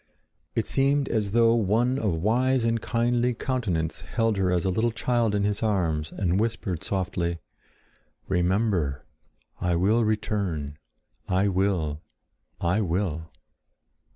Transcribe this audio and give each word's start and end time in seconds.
It 0.55 0.65
seemed 0.65 1.07
as 1.09 1.29
though 1.31 1.53
one 1.53 1.99
of 1.99 2.15
wise 2.23 2.65
and 2.65 2.81
kindly 2.81 3.35
countenance 3.35 4.01
held 4.01 4.35
her 4.37 4.51
as 4.51 4.65
a 4.65 4.71
little 4.71 4.89
child 4.89 5.35
in 5.35 5.43
his 5.43 5.61
arms 5.61 6.11
and 6.11 6.39
whispered 6.39 6.81
softly, 6.83 7.37
"Remember! 8.27 9.05
I 9.59 9.75
will 9.75 10.03
return! 10.03 10.79
I 11.27 11.49
will! 11.49 12.01
I 12.59 12.81
will!" 12.81 13.29